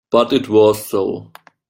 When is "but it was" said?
0.09-0.83